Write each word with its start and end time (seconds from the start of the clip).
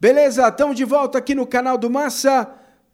Beleza, 0.00 0.46
estamos 0.46 0.76
de 0.76 0.84
volta 0.84 1.18
aqui 1.18 1.34
no 1.34 1.44
canal 1.44 1.76
do 1.76 1.90
Massa. 1.90 2.48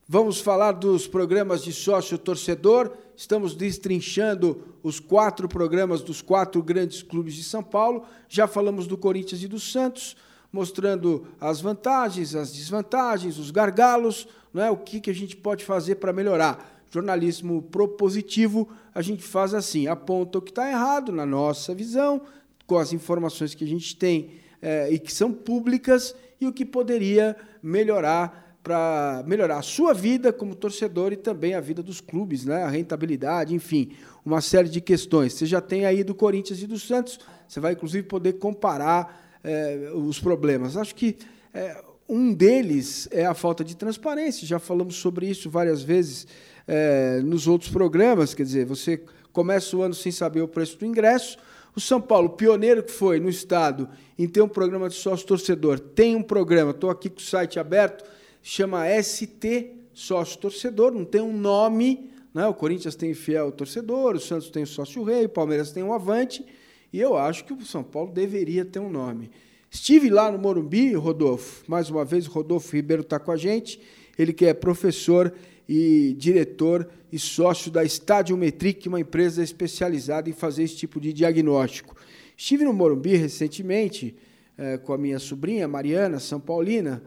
Vamos 0.09 0.41
falar 0.41 0.73
dos 0.73 1.07
programas 1.07 1.63
de 1.63 1.71
sócio 1.71 2.17
torcedor. 2.17 2.97
Estamos 3.15 3.55
destrinchando 3.55 4.75
os 4.83 5.01
quatro 5.01 5.47
programas 5.47 6.01
dos 6.01 6.23
quatro 6.23 6.63
grandes 6.63 7.03
clubes 7.03 7.35
de 7.35 7.45
São 7.45 7.63
Paulo. 7.63 8.07
Já 8.27 8.47
falamos 8.47 8.87
do 8.87 8.97
Corinthians 8.97 9.43
e 9.43 9.47
do 9.47 9.61
Santos, 9.61 10.17
mostrando 10.51 11.27
as 11.39 11.61
vantagens, 11.61 12.35
as 12.35 12.51
desvantagens, 12.55 13.37
os 13.37 13.51
gargalos, 13.51 14.27
não 14.51 14.65
é? 14.65 14.71
o 14.71 14.77
que, 14.79 14.99
que 14.99 15.11
a 15.11 15.15
gente 15.15 15.37
pode 15.37 15.63
fazer 15.63 15.97
para 15.97 16.11
melhorar. 16.11 16.87
Jornalismo 16.91 17.61
propositivo, 17.61 18.67
a 18.95 19.03
gente 19.03 19.23
faz 19.23 19.53
assim: 19.53 19.87
aponta 19.89 20.39
o 20.39 20.43
que 20.43 20.53
está 20.53 20.71
errado 20.71 21.13
na 21.13 21.27
nossa 21.27 21.75
visão, 21.75 22.23
com 22.67 22.79
as 22.79 22.95
informações 22.95 23.55
que 23.55 23.65
a 23.65 23.69
gente 23.69 23.95
tem 23.95 24.43
é, 24.65 24.91
e 24.91 24.99
que 24.99 25.13
são 25.13 25.31
públicas 25.31 26.17
e 26.41 26.47
o 26.47 26.53
que 26.53 26.65
poderia 26.65 27.37
melhorar 27.63 28.57
para 28.63 29.23
melhorar 29.27 29.59
a 29.59 29.63
sua 29.63 29.93
vida 29.93 30.33
como 30.33 30.55
torcedor 30.55 31.13
e 31.13 31.17
também 31.17 31.55
a 31.55 31.61
vida 31.61 31.83
dos 31.83 32.01
clubes, 32.01 32.47
né? 32.47 32.63
a 32.63 32.71
rentabilidade, 32.71 33.55
enfim, 33.55 33.91
uma 34.25 34.41
série 34.41 34.71
de 34.71 34.81
questões. 34.81 35.35
Você 35.35 35.45
já 35.45 35.61
tem 35.61 35.85
aí 35.85 36.03
do 36.03 36.15
Corinthians 36.15 36.63
e 36.63 36.67
do 36.67 36.79
Santos, 36.79 37.21
você 37.47 37.61
vai 37.61 37.75
inclusive 37.75 38.07
poder 38.07 38.35
comparar 38.35 39.39
é, 39.45 39.91
os 39.95 40.19
problemas. 40.19 40.79
Acho 40.79 40.95
que 40.95 41.19
é, 41.53 41.85
um 42.09 42.33
deles 42.33 43.07
é 43.11 43.27
a 43.27 43.35
falta 43.35 43.63
de 43.63 43.77
transparência, 43.77 44.47
já 44.47 44.59
falamos 44.59 44.97
sobre 44.97 45.27
isso 45.27 45.51
várias 45.51 45.83
vezes 45.83 46.27
é, 46.67 47.21
nos 47.21 47.47
outros 47.47 47.71
programas, 47.71 48.33
quer 48.33 48.45
dizer, 48.45 48.65
você 48.65 49.03
começa 49.31 49.77
o 49.77 49.83
ano 49.83 49.93
sem 49.93 50.11
saber 50.11 50.41
o 50.41 50.49
preço 50.49 50.79
do 50.79 50.87
ingresso, 50.87 51.37
o 51.75 51.81
São 51.81 52.01
Paulo, 52.01 52.31
pioneiro 52.31 52.83
que 52.83 52.93
foi 52.93 53.19
no 53.19 53.29
estado 53.29 53.89
em 54.19 54.29
ter 54.29 54.43
um 54.43 54.49
programa 54.49 54.89
de 54.89 54.95
sócio 54.95 55.27
torcedor, 55.27 55.79
tem 55.79 56.15
um 56.15 56.23
programa, 56.23 56.71
estou 56.71 56.91
aqui 56.91 57.11
com 57.11 57.19
o 57.19 57.23
site 57.23 57.59
aberto, 57.59 58.05
chama 58.43 58.85
ST 59.03 59.73
Sócio 59.93 60.39
Torcedor, 60.39 60.93
não 60.93 61.05
tem 61.05 61.21
um 61.21 61.37
nome, 61.37 62.11
né? 62.35 62.47
o 62.47 62.55
Corinthians 62.55 62.97
tem 62.97 63.15
Fiel 63.15 63.53
Torcedor, 63.53 64.17
o 64.17 64.21
Santos 64.21 64.51
tem 64.51 64.65
o 64.65 64.67
Sócio 64.67 65.05
Rei, 65.05 65.27
o 65.27 65.29
Palmeiras 65.29 65.71
tem 65.71 65.83
o 65.85 65.93
Avante, 65.93 66.45
e 66.93 67.01
eu 67.01 67.17
acho 67.17 67.45
que 67.45 67.53
o 67.53 67.65
São 67.65 67.83
Paulo 67.83 68.13
deveria 68.13 68.65
ter 68.65 68.81
um 68.81 68.91
nome. 68.91 69.31
Estive 69.71 70.11
lá 70.11 70.31
no 70.31 70.39
Morumbi, 70.39 70.95
Rodolfo, 70.95 71.65
mais 71.69 71.91
uma 71.91 72.05
vez 72.05 72.27
o 72.27 72.31
Rodolfo 72.31 72.75
Ribeiro 72.75 73.03
está 73.03 73.19
com 73.19 73.31
a 73.31 73.37
gente, 73.37 73.81
ele 74.19 74.33
que 74.33 74.47
é 74.47 74.55
professor 74.55 75.33
e 75.69 76.15
diretor 76.19 76.89
e 77.11 77.19
sócio 77.19 77.71
da 77.71 77.85
Stadiometric, 77.85 78.89
uma 78.89 79.01
empresa 79.01 79.43
especializada 79.43 80.29
em 80.29 80.33
fazer 80.33 80.65
esse 80.65 80.77
tipo 80.77 81.01
de 81.01 81.13
diagnóstico. 81.13 81.97
Estive 82.37 82.65
no 82.65 82.73
Morumbi 82.73 83.17
recentemente 83.17 84.15
é, 84.59 84.79
com 84.79 84.93
a 84.93 84.99
minha 84.99 85.19
sobrinha, 85.19 85.67
Mariana, 85.69 86.19
São 86.19 86.41
Paulina, 86.41 87.03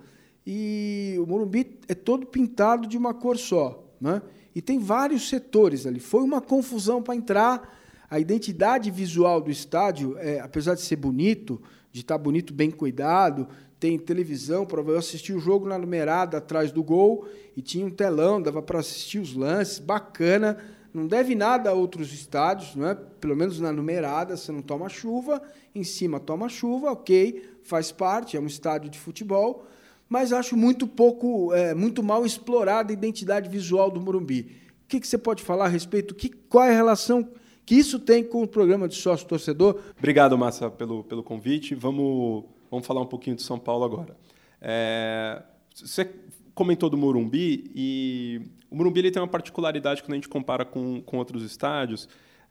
e 0.45 1.15
o 1.19 1.25
Morumbi 1.25 1.77
é 1.87 1.93
todo 1.93 2.25
pintado 2.25 2.87
de 2.87 2.97
uma 2.97 3.13
cor 3.13 3.37
só. 3.37 3.83
Né? 3.99 4.21
E 4.55 4.61
tem 4.61 4.79
vários 4.79 5.27
setores 5.27 5.85
ali. 5.85 5.99
Foi 5.99 6.23
uma 6.23 6.41
confusão 6.41 7.01
para 7.01 7.15
entrar. 7.15 7.77
A 8.09 8.21
identidade 8.21 8.89
visual 8.89 9.41
do 9.41 9.51
estádio, 9.51 10.17
é, 10.17 10.39
apesar 10.39 10.75
de 10.75 10.81
ser 10.81 10.95
bonito, 10.95 11.61
de 11.91 11.99
estar 11.99 12.17
bonito, 12.17 12.53
bem 12.53 12.71
cuidado, 12.71 13.49
tem 13.79 13.97
televisão 13.97 14.65
para 14.65 14.81
eu 14.81 14.97
assistir 14.97 15.33
o 15.33 15.39
jogo 15.39 15.67
na 15.67 15.77
numerada 15.77 16.37
atrás 16.37 16.71
do 16.71 16.83
gol 16.83 17.27
e 17.55 17.61
tinha 17.61 17.85
um 17.85 17.89
telão, 17.89 18.41
dava 18.41 18.61
para 18.61 18.79
assistir 18.79 19.19
os 19.19 19.35
lances, 19.35 19.79
bacana. 19.79 20.57
Não 20.93 21.05
deve 21.05 21.35
nada 21.35 21.69
a 21.69 21.73
outros 21.73 22.11
estádios, 22.11 22.75
não 22.75 22.87
é? 22.87 22.95
Pelo 22.95 23.35
menos 23.35 23.59
na 23.59 23.71
numerada, 23.71 24.35
você 24.35 24.51
não 24.51 24.61
toma 24.61 24.89
chuva, 24.89 25.41
em 25.75 25.83
cima 25.83 26.19
toma 26.19 26.49
chuva, 26.49 26.91
ok, 26.91 27.43
faz 27.61 27.91
parte, 27.91 28.35
é 28.35 28.39
um 28.39 28.47
estádio 28.47 28.89
de 28.89 28.97
futebol, 28.97 29.65
mas 30.09 30.33
acho 30.33 30.57
muito 30.57 30.87
pouco, 30.87 31.53
é, 31.53 31.75
muito 31.75 32.01
mal 32.01 32.25
explorada 32.25 32.91
a 32.91 32.93
identidade 32.93 33.49
visual 33.49 33.91
do 33.91 34.01
Morumbi. 34.01 34.57
O 34.85 34.87
que, 34.87 34.99
que 34.99 35.07
você 35.07 35.17
pode 35.17 35.43
falar 35.43 35.65
a 35.65 35.69
respeito? 35.69 36.15
Que, 36.15 36.29
qual 36.29 36.63
é 36.63 36.69
a 36.69 36.75
relação 36.75 37.29
que 37.65 37.75
isso 37.75 37.99
tem 37.99 38.23
com 38.23 38.41
o 38.41 38.47
programa 38.47 38.87
de 38.87 38.95
sócio 38.95 39.27
torcedor? 39.27 39.79
Obrigado, 39.97 40.37
Massa, 40.37 40.71
pelo, 40.71 41.03
pelo 41.03 41.21
convite. 41.21 41.75
Vamos 41.75 42.45
Vamos 42.69 42.85
falar 42.85 43.01
um 43.01 43.05
pouquinho 43.05 43.35
de 43.35 43.41
São 43.41 43.57
Paulo 43.59 43.85
agora. 43.85 44.17
É, 44.61 45.41
você 45.73 46.09
comentou 46.53 46.89
do 46.89 46.97
Morumbi 46.97 47.71
e 47.75 48.41
o 48.69 48.75
Morumbi 48.75 48.99
ele 48.99 49.11
tem 49.11 49.21
uma 49.21 49.27
particularidade 49.27 50.01
quando 50.01 50.13
a 50.13 50.15
gente 50.15 50.27
compara 50.27 50.65
com, 50.65 51.01
com 51.01 51.17
outros 51.17 51.43
estádios, 51.43 52.09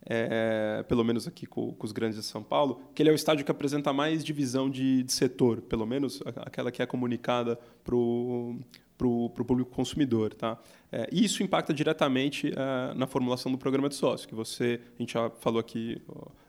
é, 0.09 0.85
pelo 0.89 1.03
menos 1.03 1.27
aqui 1.27 1.45
com, 1.45 1.73
com, 1.73 1.85
os 1.85 1.93
grandes 1.93 2.17
de 2.17 2.25
São 2.25 2.43
Paulo, 2.43 2.81
que 2.95 3.03
ele 3.03 3.11
é 3.11 3.13
o 3.13 3.17
estádio 3.17 3.45
que 3.45 3.51
apresenta 3.51 3.93
mais 3.93 4.25
divisão 4.25 4.71
de, 4.71 5.03
de 5.03 5.13
setor, 5.13 5.61
pelo 5.61 5.85
menos 5.85 6.23
aquela 6.37 6.71
que 6.71 6.81
é 6.81 6.87
comunicada 6.87 7.59
para 7.83 7.97
o 7.97 9.31
público 9.31 9.71
consumidor. 9.73 10.33
Tá? 10.33 10.57
É, 10.93 11.09
isso 11.11 11.43
impacta 11.43 11.75
diretamente 11.75 12.53
é, 12.57 12.95
na 12.95 13.09
formulação 13.09 13.51
do 13.51 13.59
programa 13.59 13.89
de 13.89 13.97
sócio, 13.97 14.29
que 14.29 14.35
você, 14.35 14.81
a 14.97 15.03
gente 15.03 15.15
já 15.15 15.29
falou 15.31 15.59
aqui 15.59 16.01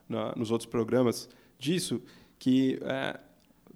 na, 0.08 0.32
nos 0.36 0.52
outros 0.52 0.70
programas 0.70 1.28
disso, 1.58 2.00
que 2.38 2.78
é, 2.82 3.18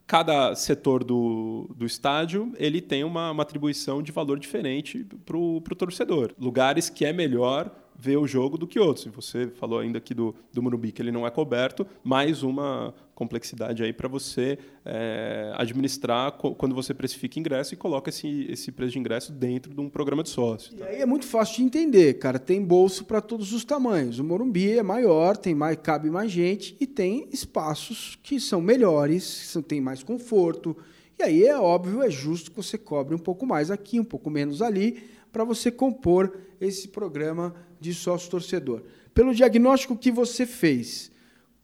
cada 0.06 0.54
setor 0.54 1.04
do, 1.04 1.70
do 1.76 1.86
estádio 1.86 2.52
ele 2.56 2.80
tem 2.80 3.04
uma, 3.04 3.30
uma 3.30 3.42
atribuição 3.42 4.02
de 4.02 4.12
valor 4.12 4.38
diferente 4.38 5.06
para 5.24 5.36
o 5.36 5.60
torcedor. 5.60 6.32
Lugares 6.38 6.90
que 6.90 7.04
é 7.04 7.12
melhor 7.12 7.70
ver 7.98 8.16
o 8.16 8.26
jogo 8.26 8.58
do 8.58 8.66
que 8.66 8.78
outros. 8.78 9.06
Você 9.14 9.48
falou 9.48 9.78
ainda 9.78 9.98
aqui 9.98 10.14
do, 10.14 10.34
do 10.52 10.62
Morumbi, 10.62 10.92
que 10.92 11.00
ele 11.00 11.12
não 11.12 11.26
é 11.26 11.30
coberto, 11.30 11.86
mais 12.02 12.42
uma 12.42 12.94
complexidade 13.14 13.82
aí 13.84 13.92
para 13.92 14.08
você 14.08 14.58
é, 14.84 15.52
administrar 15.54 16.32
quando 16.32 16.74
você 16.74 16.92
precifica 16.92 17.38
ingresso 17.38 17.74
e 17.74 17.76
coloca 17.76 18.10
esse, 18.10 18.46
esse 18.50 18.72
preço 18.72 18.92
de 18.92 18.98
ingresso 18.98 19.32
dentro 19.32 19.72
de 19.72 19.80
um 19.80 19.88
programa 19.88 20.22
de 20.22 20.30
sócio. 20.30 20.74
Tá? 20.74 20.86
E 20.86 20.88
aí 20.88 21.02
é 21.02 21.06
muito 21.06 21.26
fácil 21.26 21.56
de 21.56 21.62
entender, 21.62 22.14
cara. 22.14 22.38
Tem 22.38 22.62
bolso 22.64 23.04
para 23.04 23.20
todos 23.20 23.52
os 23.52 23.64
tamanhos. 23.64 24.18
O 24.18 24.24
Morumbi 24.24 24.78
é 24.78 24.82
maior, 24.82 25.36
tem 25.36 25.54
mais, 25.54 25.76
cabe 25.80 26.10
mais 26.10 26.30
gente 26.30 26.76
e 26.80 26.86
tem 26.86 27.28
espaços 27.32 28.18
que 28.22 28.40
são 28.40 28.60
melhores, 28.60 29.52
que 29.52 29.62
tem 29.62 29.80
mais 29.80 30.02
conforto. 30.02 30.76
E 31.18 31.22
aí 31.22 31.44
é 31.44 31.58
óbvio, 31.58 32.02
é 32.02 32.10
justo 32.10 32.50
que 32.50 32.56
você 32.56 32.76
cobre 32.76 33.14
um 33.14 33.18
pouco 33.18 33.46
mais 33.46 33.70
aqui, 33.70 34.00
um 34.00 34.04
pouco 34.04 34.28
menos 34.30 34.60
ali, 34.60 35.04
para 35.30 35.44
você 35.44 35.70
compor 35.70 36.36
esse 36.60 36.88
programa 36.88 37.54
de 37.82 37.92
sócio 37.92 38.30
torcedor. 38.30 38.82
Pelo 39.12 39.34
diagnóstico 39.34 39.96
que 39.96 40.10
você 40.10 40.46
fez, 40.46 41.10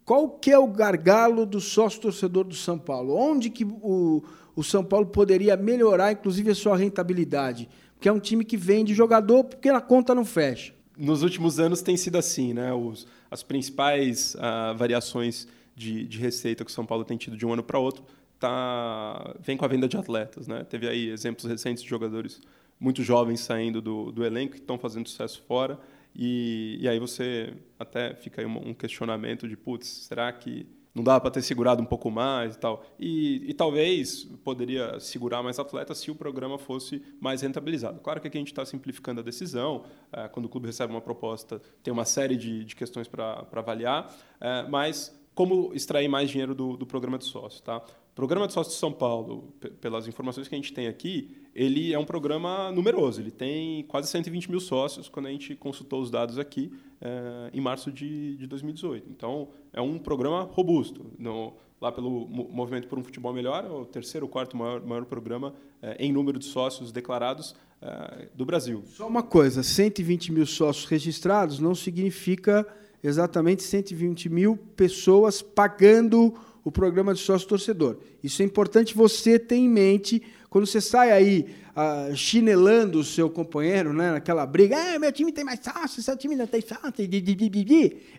qual 0.05 0.29
que 0.29 0.51
é 0.51 0.59
o 0.59 0.67
gargalo 0.67 1.47
do 1.47 1.61
sócio 1.61 2.01
torcedor 2.01 2.45
do 2.45 2.55
São 2.55 2.79
Paulo? 2.79 3.15
Onde 3.15 3.49
que 3.49 3.65
o, 3.65 4.23
o 4.55 4.63
São 4.63 4.85
Paulo 4.85 5.07
poderia 5.07 5.57
melhorar, 5.57 6.13
inclusive, 6.13 6.51
a 6.51 6.55
sua 6.55 6.77
rentabilidade? 6.77 7.69
Porque 7.95 8.09
é 8.09 8.13
um 8.13 8.21
time 8.21 8.45
que 8.45 8.57
vende 8.57 8.95
jogador 8.95 9.45
porque 9.45 9.69
a 9.69 9.81
conta 9.81 10.15
não 10.15 10.25
fecha. 10.25 10.75
Nos 10.97 11.23
últimos 11.23 11.59
anos 11.59 11.81
tem 11.81 11.97
sido 11.97 12.19
assim, 12.19 12.53
né? 12.53 12.73
Os, 12.75 13.07
as 13.31 13.43
principais 13.43 14.35
uh, 14.35 14.77
variações 14.77 15.47
de, 15.75 16.05
de 16.07 16.19
receita 16.19 16.65
que 16.65 16.71
o 16.71 16.75
São 16.75 16.85
Paulo 16.85 17.05
tem 17.05 17.17
tido 17.17 17.37
de 17.37 17.47
um 17.47 17.53
ano 17.53 17.63
para 17.63 17.79
outro 17.79 18.05
tá, 18.39 19.35
vem 19.41 19.57
com 19.57 19.65
a 19.65 19.69
venda 19.69 19.89
de 19.89 19.97
atletas, 19.97 20.47
né? 20.47 20.65
Teve 20.65 20.89
aí 20.89 21.09
exemplos 21.09 21.45
recentes 21.45 21.83
de 21.83 21.89
jogadores 21.89 22.41
muito 22.79 23.03
jovens 23.03 23.41
saindo 23.41 23.81
do, 23.83 24.13
do 24.13 24.25
elenco 24.25 24.55
que 24.55 24.61
estão 24.61 24.79
fazendo 24.79 25.09
sucesso 25.09 25.43
fora. 25.47 25.79
E, 26.19 26.79
e 26.81 26.89
aí 26.89 26.99
você 26.99 27.55
até 27.79 28.13
fica 28.13 28.43
aí 28.43 28.47
um, 28.47 28.71
um 28.71 28.75
questionamento 28.75 29.47
de, 29.49 29.57
putz, 29.57 29.87
será 29.87 30.33
que 30.33 30.67
não 30.99 31.05
dá 31.05 31.21
para 31.21 31.31
ter 31.31 31.43
segurado 31.43 31.81
um 31.81 31.85
pouco 31.85 32.11
mais 32.11 32.57
e 32.57 32.59
tal. 32.59 32.85
E, 32.99 33.49
e, 33.49 33.55
talvez 33.55 34.25
poderia 34.43 34.99
segurar 34.99 35.45
mais 35.45 35.57
atletas 35.57 35.99
se 35.99 36.11
o 36.11 36.15
programa 36.15 36.59
fosse 36.59 37.01
mais 37.21 37.41
rentabilizado. 37.41 38.01
Claro 38.01 38.21
que 38.21 38.27
aqui 38.27 38.37
a 38.37 38.41
gente 38.41 38.51
está 38.51 38.67
simplificando 38.67 39.21
a 39.21 39.23
decisão. 39.23 39.85
É, 40.13 40.27
quando 40.27 40.47
o 40.47 40.49
clube 40.49 40.67
recebe 40.67 40.93
uma 40.93 41.01
proposta, 41.01 41.63
tem 41.85 41.93
uma 41.93 42.05
série 42.05 42.37
de, 42.37 42.65
de 42.65 42.75
questões 42.75 43.07
para 43.07 43.47
avaliar, 43.53 44.13
é, 44.41 44.67
mas 44.69 45.17
como 45.37 45.73
extrair 45.73 46.09
mais 46.09 46.31
dinheiro 46.31 46.53
do, 46.53 46.77
do 46.77 46.85
programa 46.85 47.17
de 47.17 47.27
sócio. 47.27 47.63
Tá? 47.63 47.81
Programa 48.19 48.49
de 48.49 48.53
sócio 48.53 48.73
de 48.73 48.79
São 48.81 48.91
Paulo, 48.91 49.55
pelas 49.81 50.09
informações 50.09 50.49
que 50.49 50.55
a 50.57 50.59
gente 50.59 50.73
tem 50.73 50.89
aqui, 50.89 51.31
ele 51.55 51.95
é 51.95 51.99
um 52.01 52.05
programa 52.05 52.69
numeroso. 52.73 53.21
Ele 53.21 53.31
tem 53.31 53.85
quase 53.85 54.09
120 54.09 54.51
mil 54.51 54.59
sócios 54.59 55.09
quando 55.09 55.27
a 55.27 55.31
gente 55.31 55.55
consultou 55.55 56.03
os 56.03 56.11
dados 56.11 56.37
aqui 56.37 56.73
é, 57.01 57.51
em 57.55 57.61
março 57.61 57.93
de, 57.93 58.37
de 58.37 58.45
2018. 58.49 59.09
Então, 59.09 59.51
é 59.73 59.81
um 59.81 60.01
programa 60.01 60.43
robusto. 60.51 61.07
No, 61.17 61.53
lá 61.81 61.93
pelo 61.93 62.27
Movimento 62.27 62.89
por 62.89 62.99
um 62.99 63.05
Futebol 63.05 63.33
Melhor, 63.33 63.65
é 63.65 63.71
o 63.71 63.85
terceiro 63.85 64.27
ou 64.27 64.33
quarto 64.33 64.57
maior, 64.57 64.85
maior 64.85 65.05
programa 65.05 65.55
é, 65.81 66.05
em 66.05 66.13
número 66.13 66.41
de 66.41 66.47
sócios 66.47 66.91
declarados 66.91 67.55
é, 67.81 68.31
do 68.35 68.45
Brasil. 68.45 68.83
Só 68.87 69.07
uma 69.07 69.23
coisa, 69.23 69.63
120 69.63 70.33
mil 70.33 70.45
sócios 70.45 70.87
registrados 70.87 71.61
não 71.61 71.73
significa 71.73 72.67
exatamente 73.01 73.63
120 73.63 74.29
mil 74.29 74.57
pessoas 74.75 75.41
pagando 75.41 76.35
o 76.69 76.71
programa 76.71 77.15
de 77.15 77.21
sócio 77.21 77.49
torcedor. 77.49 77.97
Isso 78.23 78.43
é 78.43 78.45
importante 78.45 78.95
você 78.95 79.39
ter 79.39 79.57
em 79.57 79.67
mente 79.67 80.23
quando 80.51 80.67
você 80.67 80.83
sai 80.83 81.11
aí 81.11 81.47
uh, 81.75 82.15
chinelando 82.15 82.99
o 82.99 83.05
seu 83.05 83.31
companheiro, 83.31 83.95
né, 83.95 84.13
naquela 84.13 84.45
briga, 84.45 84.77
ah, 84.77 84.99
meu 84.99 85.11
time 85.11 85.33
tem 85.33 85.45
mais 85.45 85.61
sócio, 85.61 86.03
seu 86.03 86.15
time 86.15 86.37
não 86.37 86.47
tem 86.47 86.61
sócio, 86.61 86.93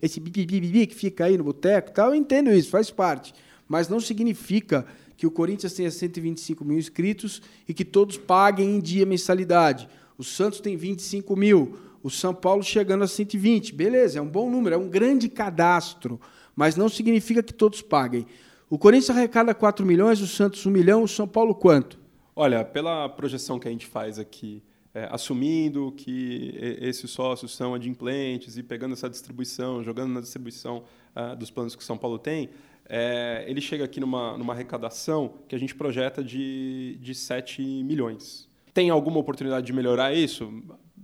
esse 0.01 0.19
bibibibi 0.19 0.87
que 0.87 0.95
fica 0.95 1.25
aí 1.25 1.37
no 1.37 1.43
boteco 1.43 1.91
tal, 1.91 2.07
eu 2.09 2.15
entendo 2.15 2.49
isso, 2.49 2.71
faz 2.71 2.89
parte. 2.89 3.35
Mas 3.67 3.87
não 3.87 3.99
significa 3.99 4.83
que 5.15 5.27
o 5.27 5.31
Corinthians 5.31 5.73
tenha 5.73 5.91
125 5.91 6.65
mil 6.65 6.79
inscritos 6.79 7.43
e 7.67 7.73
que 7.73 7.85
todos 7.85 8.17
paguem 8.17 8.77
em 8.77 8.79
dia 8.79 9.05
mensalidade. 9.05 9.87
O 10.17 10.23
Santos 10.23 10.59
tem 10.59 10.75
25 10.75 11.35
mil, 11.35 11.77
o 12.01 12.09
São 12.09 12.33
Paulo 12.33 12.63
chegando 12.63 13.03
a 13.03 13.07
120. 13.07 13.75
Beleza, 13.75 14.17
é 14.17 14.21
um 14.23 14.27
bom 14.27 14.49
número, 14.49 14.73
é 14.73 14.77
um 14.77 14.89
grande 14.89 15.29
cadastro, 15.29 16.19
mas 16.55 16.75
não 16.75 16.89
significa 16.89 17.43
que 17.43 17.53
todos 17.53 17.81
paguem. 17.81 18.25
O 18.69 18.77
Corinthians 18.77 19.09
arrecada 19.09 19.53
4 19.53 19.85
milhões, 19.85 20.21
o 20.21 20.27
Santos 20.27 20.65
1 20.65 20.69
milhão, 20.69 21.03
o 21.03 21.07
São 21.07 21.27
Paulo 21.27 21.55
quanto? 21.55 21.99
Olha, 22.35 22.63
pela 22.63 23.09
projeção 23.09 23.59
que 23.59 23.67
a 23.67 23.71
gente 23.71 23.85
faz 23.85 24.19
aqui, 24.19 24.63
é, 24.93 25.07
assumindo 25.11 25.91
que 25.97 26.53
esses 26.79 27.09
sócios 27.11 27.55
são 27.55 27.73
adimplentes 27.73 28.57
e 28.57 28.63
pegando 28.63 28.93
essa 28.93 29.09
distribuição, 29.09 29.83
jogando 29.83 30.13
na 30.13 30.21
distribuição 30.21 30.83
uh, 31.15 31.35
dos 31.35 31.51
planos 31.51 31.75
que 31.75 31.83
São 31.83 31.97
Paulo 31.97 32.17
tem, 32.17 32.49
é, 32.87 33.45
ele 33.47 33.61
chega 33.61 33.85
aqui 33.85 33.99
numa, 33.99 34.35
numa 34.37 34.53
arrecadação 34.53 35.33
que 35.47 35.55
a 35.55 35.59
gente 35.59 35.75
projeta 35.75 36.23
de, 36.23 36.97
de 36.99 37.13
7 37.13 37.61
milhões. 37.83 38.49
Tem 38.73 38.89
alguma 38.89 39.19
oportunidade 39.19 39.65
de 39.65 39.73
melhorar 39.73 40.13
isso? 40.13 40.51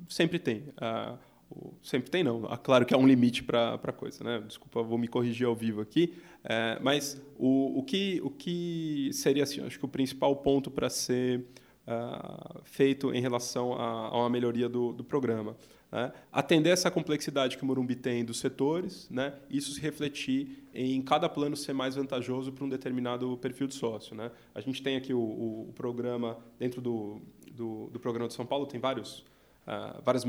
Sempre 0.10 0.40
tem. 0.40 0.64
Ah, 0.78 1.16
sempre 1.82 2.10
tem, 2.10 2.24
não. 2.24 2.46
Ah, 2.50 2.58
claro 2.58 2.86
que 2.86 2.94
há 2.94 2.98
um 2.98 3.08
limite 3.08 3.44
para 3.44 3.76
a 3.76 3.92
coisa. 3.92 4.24
Né? 4.24 4.44
Desculpa, 4.48 4.82
vou 4.82 4.98
me 4.98 5.08
corrigir 5.08 5.48
ao 5.48 5.56
vivo 5.56 5.82
aqui. 5.82 6.14
É, 6.44 6.78
mas 6.82 7.22
o, 7.38 7.80
o, 7.80 7.84
que, 7.84 8.22
o 8.24 8.30
que 8.30 9.10
seria, 9.14 9.44
assim, 9.44 9.62
acho 9.66 9.80
que 9.80 9.86
o 9.86 9.90
principal 9.90 10.36
ponto 10.36 10.70
para 10.70 10.90
ser 10.90 11.46
uh, 11.88 12.62
feito 12.64 13.14
em 13.14 13.22
relação 13.22 13.74
a, 13.74 14.08
a 14.08 14.18
uma 14.18 14.30
melhoria 14.30 14.70
do, 14.70 14.94
do 14.94 15.04
programa? 15.04 15.56
Né? 15.92 16.12
Atender 16.32 16.72
essa 16.72 16.92
complexidade 16.92 17.58
que 17.58 17.64
o 17.64 17.66
Morumbi 17.66 17.96
tem 17.96 18.26
dos 18.26 18.40
setores, 18.40 19.10
né? 19.10 19.34
isso 19.50 19.72
se 19.72 19.80
refletir 19.80 20.68
em 20.74 21.02
cada 21.02 21.30
plano 21.30 21.56
ser 21.56 21.74
mais 21.74 21.96
vantajoso 21.96 22.52
para 22.52 22.66
um 22.66 22.70
determinado 22.70 23.38
perfil 23.38 23.68
de 23.68 23.76
sócio. 23.76 24.16
Né? 24.16 24.30
A 24.54 24.62
gente 24.62 24.84
tem 24.84 24.98
aqui 24.98 25.14
o, 25.14 25.20
o, 25.20 25.70
o 25.70 25.74
programa, 25.74 26.38
dentro 26.60 26.82
do, 26.82 27.22
do, 27.52 27.90
do, 27.92 28.00
programa 28.00 28.28
de 28.28 28.34
São 28.34 28.46
Paulo, 28.46 28.66
tem 28.66 28.80
vários, 28.80 29.20
uh, 29.68 30.02
várias 30.04 30.26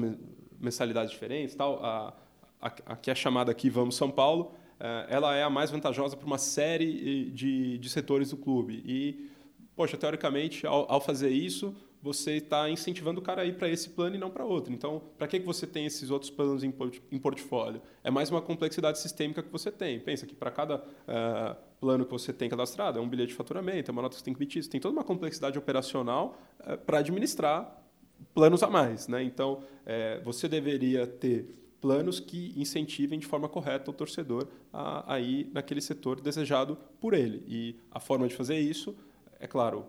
mensalidades 0.60 1.10
diferentes. 1.10 1.54
Tal. 1.54 1.84
A, 1.84 2.14
a, 2.60 2.72
a, 2.86 2.96
que 2.96 3.10
é 3.10 3.14
chamada 3.14 3.50
aqui 3.52 3.68
Vamos 3.68 3.96
São 3.96 4.10
Paulo, 4.10 4.52
uh, 4.80 5.06
ela 5.08 5.34
é 5.34 5.42
a 5.42 5.50
mais 5.50 5.70
vantajosa 5.70 6.16
para 6.16 6.26
uma 6.26 6.38
série 6.38 7.30
de, 7.30 7.78
de 7.78 7.88
setores 7.88 8.30
do 8.30 8.36
clube. 8.36 8.82
E, 8.84 9.30
poxa, 9.74 9.96
teoricamente, 9.96 10.66
ao, 10.66 10.90
ao 10.90 11.00
fazer 11.00 11.30
isso, 11.30 11.74
você 12.06 12.36
está 12.36 12.70
incentivando 12.70 13.20
o 13.20 13.22
cara 13.22 13.42
a 13.42 13.44
ir 13.44 13.56
para 13.56 13.68
esse 13.68 13.90
plano 13.90 14.14
e 14.14 14.18
não 14.18 14.30
para 14.30 14.44
outro. 14.44 14.72
Então, 14.72 15.02
para 15.18 15.26
que, 15.26 15.40
que 15.40 15.46
você 15.46 15.66
tem 15.66 15.86
esses 15.86 16.10
outros 16.10 16.30
planos 16.30 16.62
em, 16.62 16.72
em 17.10 17.18
portfólio? 17.18 17.82
É 18.04 18.10
mais 18.10 18.30
uma 18.30 18.40
complexidade 18.40 18.98
sistêmica 19.00 19.42
que 19.42 19.50
você 19.50 19.72
tem. 19.72 19.98
Pensa 19.98 20.26
que 20.26 20.34
para 20.34 20.50
cada 20.50 20.76
uh, 20.76 21.56
plano 21.80 22.04
que 22.04 22.12
você 22.12 22.32
tem 22.32 22.48
cadastrado, 22.48 22.98
é 22.98 23.02
um 23.02 23.08
bilhete 23.08 23.30
de 23.30 23.34
faturamento, 23.34 23.90
é 23.90 23.92
uma 23.92 24.02
nota 24.02 24.14
que 24.14 24.20
você 24.20 24.24
tem 24.24 24.34
que 24.34 24.38
emitir, 24.40 24.62
você 24.62 24.70
tem 24.70 24.80
toda 24.80 24.92
uma 24.92 25.04
complexidade 25.04 25.58
operacional 25.58 26.38
uh, 26.60 26.78
para 26.78 26.98
administrar 26.98 27.85
planos 28.34 28.62
a 28.62 28.68
mais. 28.68 29.08
Né? 29.08 29.22
Então, 29.22 29.54
uh, 29.54 30.24
você 30.24 30.48
deveria 30.48 31.06
ter 31.06 31.54
planos 31.80 32.18
que 32.18 32.52
incentivem 32.56 33.18
de 33.18 33.26
forma 33.26 33.48
correta 33.48 33.90
o 33.90 33.94
torcedor 33.94 34.48
a, 34.72 35.14
a 35.14 35.20
ir 35.20 35.50
naquele 35.52 35.80
setor 35.80 36.20
desejado 36.20 36.76
por 37.00 37.14
ele. 37.14 37.44
E 37.46 37.76
a 37.90 38.00
forma 38.00 38.26
de 38.26 38.34
fazer 38.34 38.58
isso, 38.58 38.96
é 39.38 39.46
claro, 39.46 39.86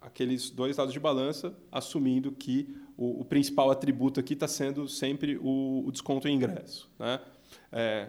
aqueles 0.00 0.50
dois 0.50 0.76
lados 0.76 0.92
de 0.92 1.00
balança, 1.00 1.56
assumindo 1.72 2.30
que 2.30 2.76
o, 2.96 3.22
o 3.22 3.24
principal 3.24 3.70
atributo 3.70 4.20
aqui 4.20 4.34
está 4.34 4.46
sendo 4.46 4.86
sempre 4.86 5.38
o, 5.38 5.84
o, 5.86 5.90
desconto 5.90 6.28
em 6.28 6.36
ingresso. 6.36 6.90
Né? 6.98 7.20
É, 7.72 8.08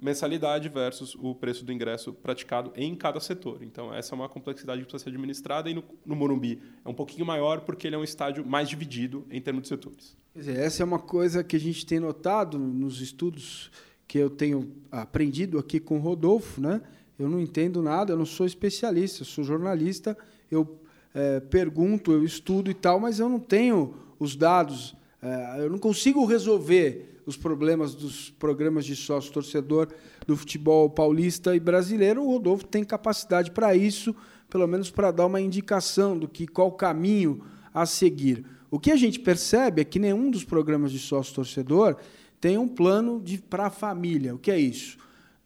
mensalidade 0.00 0.68
versus 0.68 1.16
o 1.16 1.34
preço 1.34 1.64
do 1.64 1.72
ingresso 1.72 2.12
praticado 2.12 2.72
em 2.76 2.94
cada 2.94 3.18
setor. 3.18 3.62
Então, 3.62 3.92
essa 3.92 4.14
é 4.14 4.16
uma 4.16 4.28
complexidade 4.28 4.80
que 4.80 4.86
precisa 4.86 5.04
ser 5.04 5.10
administrada 5.10 5.68
e 5.68 5.74
no, 5.74 5.82
no 6.06 6.14
Morumbi 6.14 6.60
é 6.84 6.88
um 6.88 6.94
pouquinho 6.94 7.26
maior 7.26 7.62
porque 7.62 7.86
ele 7.86 7.96
é 7.96 7.98
um 7.98 8.04
estádio 8.04 8.46
mais 8.46 8.68
dividido 8.68 9.26
em 9.30 9.40
termos 9.40 9.62
de 9.62 9.68
setores. 9.68 10.16
Dizer, 10.34 10.56
essa 10.56 10.82
é 10.82 10.86
uma 10.86 11.00
coisa 11.00 11.42
que 11.42 11.56
a 11.56 11.60
gente 11.60 11.84
tem 11.84 11.98
notado 11.98 12.58
nos 12.58 13.00
estudos 13.00 13.70
que 14.06 14.18
eu 14.18 14.30
tenho 14.30 14.72
aprendido 14.90 15.58
aqui 15.58 15.80
com 15.80 15.98
o 15.98 16.00
Rodolfo. 16.00 16.60
Né? 16.60 16.80
Eu 17.18 17.28
não 17.28 17.40
entendo 17.40 17.82
nada, 17.82 18.12
eu 18.12 18.16
não 18.16 18.26
sou 18.26 18.46
especialista, 18.46 19.22
eu 19.22 19.26
sou 19.26 19.42
jornalista, 19.42 20.16
eu 20.50 20.78
é, 21.12 21.40
pergunto, 21.40 22.12
eu 22.12 22.24
estudo 22.24 22.70
e 22.70 22.74
tal, 22.74 23.00
mas 23.00 23.18
eu 23.18 23.28
não 23.28 23.40
tenho 23.40 23.94
os 24.18 24.36
dados, 24.36 24.94
é, 25.20 25.56
eu 25.58 25.70
não 25.70 25.78
consigo 25.78 26.24
resolver 26.24 27.17
os 27.28 27.36
problemas 27.36 27.94
dos 27.94 28.30
programas 28.30 28.84
de 28.84 28.96
sócio-torcedor 28.96 29.88
do 30.26 30.36
futebol 30.36 30.88
paulista 30.88 31.54
e 31.54 31.60
brasileiro. 31.60 32.22
O 32.22 32.30
Rodolfo 32.32 32.64
tem 32.64 32.82
capacidade 32.82 33.50
para 33.50 33.76
isso, 33.76 34.14
pelo 34.48 34.66
menos 34.66 34.90
para 34.90 35.10
dar 35.10 35.26
uma 35.26 35.40
indicação 35.40 36.18
do 36.18 36.26
que 36.26 36.46
qual 36.46 36.72
caminho 36.72 37.42
a 37.72 37.84
seguir. 37.84 38.44
O 38.70 38.78
que 38.78 38.90
a 38.90 38.96
gente 38.96 39.20
percebe 39.20 39.82
é 39.82 39.84
que 39.84 39.98
nenhum 39.98 40.30
dos 40.30 40.44
programas 40.44 40.90
de 40.90 40.98
sócio-torcedor 40.98 41.96
tem 42.40 42.56
um 42.56 42.68
plano 42.68 43.22
para 43.48 43.66
a 43.66 43.70
família. 43.70 44.34
O 44.34 44.38
que 44.38 44.50
é 44.50 44.58
isso? 44.58 44.98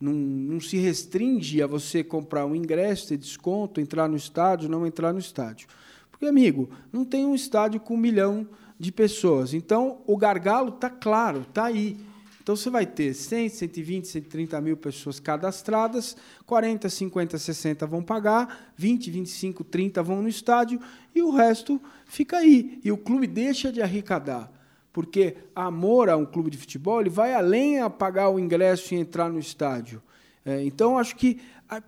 não, 0.02 0.12
não 0.12 0.60
se 0.60 0.76
restringe 0.78 1.62
a 1.62 1.66
você 1.66 2.02
comprar 2.02 2.44
um 2.44 2.56
ingresso, 2.56 3.08
ter 3.08 3.16
desconto, 3.16 3.80
entrar 3.80 4.08
no 4.08 4.16
estádio, 4.16 4.68
não 4.68 4.84
entrar 4.84 5.12
no 5.12 5.20
estádio. 5.20 5.68
Porque, 6.10 6.26
amigo, 6.26 6.68
não 6.92 7.04
tem 7.04 7.24
um 7.24 7.36
estádio 7.36 7.78
com 7.78 7.94
um 7.94 7.98
milhão 7.98 8.48
de 8.78 8.90
pessoas. 8.92 9.54
Então, 9.54 10.02
o 10.06 10.16
gargalo 10.16 10.70
está 10.70 10.90
claro, 10.90 11.42
está 11.42 11.66
aí. 11.66 11.98
Então, 12.42 12.56
você 12.56 12.68
vai 12.68 12.84
ter 12.84 13.14
100, 13.14 13.48
120, 13.48 14.08
130 14.08 14.60
mil 14.60 14.76
pessoas 14.76 15.20
cadastradas, 15.20 16.16
40, 16.44 16.88
50, 16.88 17.38
60 17.38 17.86
vão 17.86 18.02
pagar, 18.02 18.72
20, 18.76 19.10
25, 19.10 19.62
30 19.64 20.02
vão 20.02 20.22
no 20.22 20.28
estádio 20.28 20.80
e 21.14 21.22
o 21.22 21.30
resto 21.30 21.80
fica 22.04 22.38
aí. 22.38 22.80
E 22.82 22.90
o 22.90 22.98
clube 22.98 23.26
deixa 23.26 23.70
de 23.70 23.80
arrecadar 23.80 24.50
porque 24.92 25.36
amor 25.54 26.10
a 26.10 26.16
um 26.16 26.26
clube 26.26 26.50
de 26.50 26.58
futebol 26.58 27.00
ele 27.00 27.08
vai 27.08 27.32
além 27.32 27.80
a 27.80 27.88
pagar 27.88 28.28
o 28.28 28.38
ingresso 28.38 28.94
e 28.94 28.98
entrar 28.98 29.30
no 29.30 29.38
estádio. 29.38 30.02
É, 30.44 30.62
então, 30.64 30.98
acho 30.98 31.16
que 31.16 31.40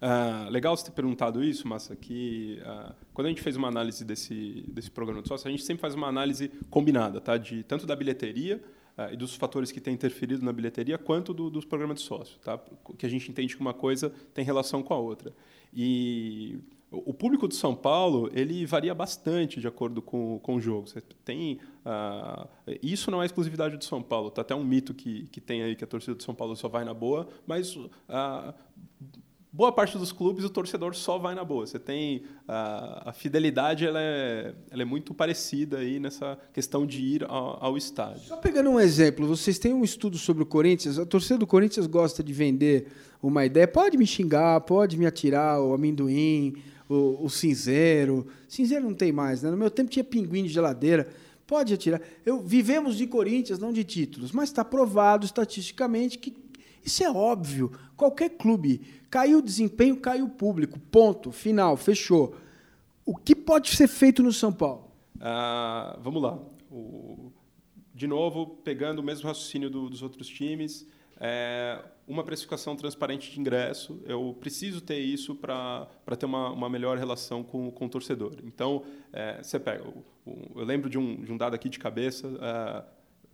Uh, 0.00 0.48
legal 0.50 0.74
você 0.74 0.86
ter 0.86 0.92
perguntado 0.92 1.44
isso, 1.44 1.68
Massa, 1.68 1.94
que 1.94 2.58
uh, 2.62 2.94
quando 3.12 3.26
a 3.26 3.28
gente 3.28 3.42
fez 3.42 3.54
uma 3.54 3.68
análise 3.68 4.02
desse, 4.02 4.64
desse 4.68 4.90
programa 4.90 5.20
de 5.20 5.28
sócio, 5.28 5.46
a 5.46 5.50
gente 5.50 5.62
sempre 5.62 5.82
faz 5.82 5.94
uma 5.94 6.06
análise 6.06 6.50
combinada, 6.70 7.20
tá? 7.20 7.36
de, 7.36 7.62
tanto 7.64 7.86
da 7.86 7.94
bilheteria 7.94 8.62
e 9.12 9.16
dos 9.16 9.34
fatores 9.34 9.72
que 9.72 9.80
têm 9.80 9.94
interferido 9.94 10.44
na 10.44 10.52
bilheteria, 10.52 10.98
quanto 10.98 11.32
do, 11.32 11.50
dos 11.50 11.64
programas 11.64 11.98
de 11.98 12.02
sócio, 12.02 12.38
tá? 12.40 12.58
que 12.98 13.06
a 13.06 13.08
gente 13.08 13.30
entende 13.30 13.54
que 13.54 13.60
uma 13.60 13.74
coisa 13.74 14.10
tem 14.34 14.44
relação 14.44 14.82
com 14.82 14.92
a 14.92 14.98
outra. 14.98 15.32
E 15.72 16.58
o 16.90 17.14
público 17.14 17.46
de 17.46 17.54
São 17.54 17.74
Paulo 17.74 18.28
ele 18.34 18.66
varia 18.66 18.94
bastante 18.94 19.60
de 19.60 19.68
acordo 19.68 20.02
com, 20.02 20.40
com 20.40 20.56
o 20.56 20.60
jogo. 20.60 20.88
Você 20.88 21.00
tem 21.24 21.60
uh, 21.86 22.48
isso 22.82 23.10
não 23.10 23.22
é 23.22 23.26
exclusividade 23.26 23.76
de 23.76 23.84
São 23.84 24.02
Paulo. 24.02 24.30
Tá 24.30 24.42
até 24.42 24.54
um 24.54 24.64
mito 24.64 24.92
que, 24.92 25.28
que 25.28 25.40
tem 25.40 25.62
aí 25.62 25.76
que 25.76 25.84
a 25.84 25.86
torcida 25.86 26.16
de 26.16 26.24
São 26.24 26.34
Paulo 26.34 26.56
só 26.56 26.68
vai 26.68 26.84
na 26.84 26.92
boa, 26.92 27.28
mas 27.46 27.76
uh, 27.76 27.88
boa 29.52 29.72
parte 29.72 29.98
dos 29.98 30.12
clubes 30.12 30.44
o 30.44 30.50
torcedor 30.50 30.94
só 30.94 31.18
vai 31.18 31.34
na 31.34 31.44
boa. 31.44 31.66
Você 31.66 31.78
tem 31.78 32.18
uh, 32.18 33.06
a 33.06 33.12
fidelidade 33.12 33.84
ela 33.84 34.00
é, 34.00 34.54
ela 34.70 34.82
é 34.82 34.84
muito 34.84 35.12
parecida 35.12 35.78
aí 35.78 35.98
nessa 35.98 36.38
questão 36.52 36.86
de 36.86 37.00
ir 37.00 37.24
ao, 37.24 37.64
ao 37.64 37.76
estádio. 37.76 38.22
Só 38.22 38.36
pegando 38.36 38.70
um 38.70 38.78
exemplo, 38.78 39.26
vocês 39.26 39.58
têm 39.58 39.74
um 39.74 39.84
estudo 39.84 40.16
sobre 40.18 40.42
o 40.42 40.46
Corinthians. 40.46 40.98
A 40.98 41.06
torcida 41.06 41.38
do 41.38 41.46
Corinthians 41.46 41.86
gosta 41.86 42.22
de 42.22 42.32
vender 42.32 42.88
uma 43.22 43.44
ideia. 43.44 43.66
Pode 43.66 43.96
me 43.98 44.06
xingar, 44.06 44.60
pode 44.62 44.96
me 44.96 45.06
atirar 45.06 45.60
o 45.60 45.74
amendoim 45.74 46.54
o, 46.88 47.24
o 47.24 47.30
cinzeiro. 47.30 48.26
Cinzeiro 48.48 48.84
não 48.84 48.94
tem 48.94 49.12
mais, 49.12 49.42
né? 49.42 49.50
No 49.50 49.56
meu 49.56 49.70
tempo 49.70 49.90
tinha 49.90 50.04
pinguim 50.04 50.44
de 50.44 50.48
geladeira. 50.48 51.08
Pode 51.46 51.74
atirar. 51.74 52.00
Eu, 52.24 52.40
vivemos 52.40 52.96
de 52.96 53.06
Corinthians, 53.06 53.58
não 53.58 53.72
de 53.72 53.82
títulos, 53.82 54.30
mas 54.30 54.50
está 54.50 54.64
provado 54.64 55.24
estatisticamente 55.24 56.18
que 56.18 56.30
isso 56.84 57.02
é 57.02 57.10
óbvio. 57.10 57.72
Qualquer 57.96 58.30
clube. 58.30 58.80
Caiu 59.10 59.38
o 59.38 59.42
desempenho, 59.42 59.96
caiu 59.96 60.26
o 60.26 60.30
público. 60.30 60.78
Ponto. 60.78 61.32
Final. 61.32 61.76
Fechou. 61.76 62.34
O 63.04 63.16
que 63.16 63.34
pode 63.34 63.70
ser 63.70 63.88
feito 63.88 64.22
no 64.22 64.32
São 64.32 64.52
Paulo? 64.52 64.90
Ah, 65.20 65.98
vamos 66.00 66.22
lá. 66.22 66.38
O, 66.70 67.32
de 67.94 68.06
novo, 68.06 68.46
pegando 68.64 69.00
o 69.00 69.02
mesmo 69.02 69.26
raciocínio 69.26 69.68
do, 69.68 69.90
dos 69.90 70.02
outros 70.02 70.28
times, 70.28 70.86
é 71.18 71.78
uma 72.08 72.24
precificação 72.24 72.74
transparente 72.74 73.30
de 73.30 73.38
ingresso. 73.38 74.00
Eu 74.06 74.36
preciso 74.40 74.80
ter 74.80 74.98
isso 74.98 75.34
para 75.34 75.86
ter 76.18 76.26
uma, 76.26 76.50
uma 76.50 76.68
melhor 76.68 76.96
relação 76.96 77.42
com, 77.42 77.70
com 77.70 77.86
o 77.86 77.88
torcedor. 77.88 78.36
Então, 78.42 78.84
é, 79.12 79.42
você 79.42 79.60
pega. 79.60 79.84
O, 79.86 80.04
o, 80.24 80.60
eu 80.60 80.64
lembro 80.64 80.88
de 80.88 80.98
um, 80.98 81.22
de 81.22 81.30
um 81.30 81.36
dado 81.36 81.54
aqui 81.54 81.68
de 81.68 81.78
cabeça, 81.78 82.26
é, 82.40 82.84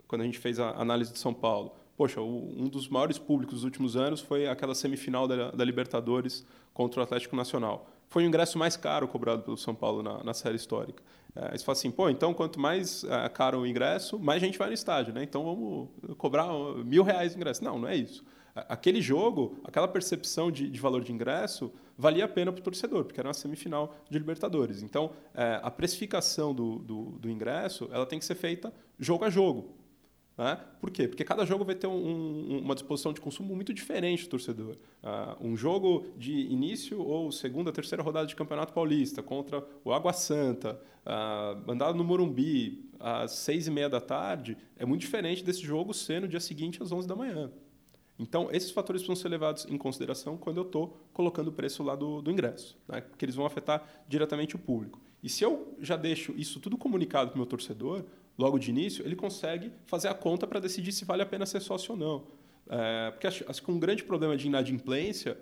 quando 0.09 0.23
a 0.23 0.25
gente 0.25 0.39
fez 0.39 0.59
a 0.59 0.71
análise 0.71 1.13
de 1.13 1.19
São 1.19 1.33
Paulo. 1.33 1.73
Poxa, 1.97 2.21
um 2.21 2.69
dos 2.69 2.89
maiores 2.89 3.19
públicos 3.19 3.57
dos 3.57 3.65
últimos 3.65 3.97
anos 3.97 4.21
foi 4.21 4.47
aquela 4.47 4.75
semifinal 4.75 5.27
da, 5.27 5.51
da 5.51 5.65
Libertadores 5.65 6.45
contra 6.75 7.01
o 7.01 7.03
Atlético 7.03 7.35
Nacional. 7.35 7.89
Foi 8.09 8.23
o 8.23 8.27
ingresso 8.27 8.59
mais 8.59 8.77
caro 8.77 9.09
cobrado 9.09 9.43
pelo 9.43 9.57
São 9.57 9.75
Paulo 9.75 10.03
na, 10.03 10.23
na 10.23 10.35
série 10.35 10.57
histórica. 10.57 11.03
É, 11.35 11.53
aí 11.53 11.59
você 11.59 11.65
fala 11.65 11.79
assim, 11.79 11.91
pô, 11.91 12.11
então 12.11 12.35
quanto 12.35 12.61
mais 12.61 13.03
é, 13.05 13.29
caro 13.31 13.61
o 13.61 13.67
ingresso, 13.67 14.19
mais 14.19 14.41
gente 14.41 14.59
vai 14.59 14.69
no 14.69 14.75
estádio, 14.75 15.15
né? 15.15 15.23
Então 15.23 15.43
vamos 15.43 15.89
cobrar 16.19 16.49
mil 16.85 17.03
reais 17.03 17.33
de 17.33 17.39
ingresso. 17.39 17.65
Não, 17.65 17.79
não 17.79 17.89
é 17.89 17.97
isso 17.97 18.23
aquele 18.69 19.03
jogo, 19.03 19.59
aquela 19.65 19.87
percepção 19.87 20.51
de, 20.51 20.69
de, 20.71 20.81
valor 20.81 21.05
de 21.05 21.13
ingresso, 21.13 21.71
valia 21.97 22.25
a 22.25 22.29
pena 22.29 22.51
para 22.51 22.61
o 22.61 22.65
torcedor, 22.65 23.05
porque 23.05 23.21
era 23.21 23.29
uma 23.29 23.35
semifinal 23.35 23.95
de 24.09 24.19
Libertadores. 24.19 24.83
Então, 24.83 25.11
é, 25.35 25.61
a 25.63 25.71
precificação 25.71 26.55
do, 26.55 26.79
do, 26.79 27.03
do, 27.19 27.31
ingresso 27.31 27.89
ela 27.93 28.07
tem 28.07 28.19
que 28.19 28.25
ser 28.25 28.35
feita 28.35 28.73
jogo 28.99 29.25
a 29.25 29.31
jogo. 29.31 29.76
Né? 30.37 30.59
Por 30.81 30.91
quê? 30.91 31.09
Porque 31.09 31.25
cada 31.25 31.47
jogo 31.47 31.65
vai 31.65 31.75
ter 31.75 31.87
um, 31.87 31.93
um, 31.93 32.59
uma 32.59 32.75
disposição 32.75 33.13
de 33.13 33.21
consumo 33.21 33.55
muito 33.55 33.73
diferente 33.73 34.25
do 34.25 34.31
torcedor. 34.31 34.77
Uh, 35.03 35.49
um 35.49 35.57
jogo 35.57 36.07
de 36.17 36.33
início 36.33 37.01
ou 37.01 37.33
segunda, 37.33 37.73
terceira 37.73 38.03
rodada 38.03 38.27
de 38.27 38.37
Campeonato 38.37 38.73
Paulista 38.73 39.23
contra 39.23 39.67
o 39.83 39.93
Água 39.93 40.13
Santa, 40.13 40.79
uh, 41.07 41.95
no 41.95 42.05
Morumbi 42.05 42.91
às 43.01 43.33
seis 43.33 43.67
e 43.67 43.71
meia 43.71 43.89
da 43.89 44.01
tarde, 44.01 44.59
é 44.77 44.85
muito 44.85 45.01
diferente 45.01 45.43
desse 45.43 45.63
jogo 45.63 45.95
ser 45.95 46.21
no 46.21 46.29
dia 46.29 46.41
seguinte 46.41 46.83
às 46.83 46.93
onze 46.93 47.09
da 47.09 47.17
manhã. 47.17 47.51
Então, 48.19 48.49
esses 48.51 48.71
fatores 48.71 49.03
precisam 49.03 49.21
ser 49.21 49.29
levados 49.29 49.67
em 49.69 49.77
consideração 49.77 50.37
quando 50.39 50.57
eu 50.57 50.63
estou 50.63 50.99
colocando 51.13 51.49
o 51.49 51.53
preço 51.53 51.83
lá 51.83 51.95
do, 51.95 52.23
do 52.23 52.31
ingresso, 52.31 52.79
né? 52.89 53.03
porque 53.03 53.25
eles 53.25 53.35
vão 53.35 53.45
afetar 53.45 53.87
diretamente 54.09 54.57
o 54.57 54.59
público. 54.59 55.01
E 55.23 55.29
se 55.29 55.45
eu 55.45 55.75
já 55.81 55.97
deixo 55.97 56.33
isso 56.37 56.59
tudo 56.61 56.79
comunicado 56.79 57.31
para 57.31 57.37
o 57.37 57.39
meu 57.39 57.47
torcedor, 57.47 58.05
logo 58.39 58.59
de 58.59 58.71
início, 58.71 59.05
ele 59.05 59.17
consegue 59.17 59.73
fazer 59.87 60.09
a 60.09 60.15
conta 60.15 60.47
para 60.47 60.61
decidir 60.61 60.93
se 60.93 61.05
vale 61.05 61.23
a 61.23 61.27
pena 61.27 61.47
ser 61.47 61.61
sócio 61.61 61.93
ou 61.93 61.99
não. 61.99 62.25
É, 62.69 63.11
porque 63.13 63.27
acho, 63.27 63.45
acho 63.49 63.63
que 63.63 63.71
um 63.71 63.79
grande 63.79 64.05
problema 64.05 64.37
de 64.37 64.47
inadimplência 64.47 65.39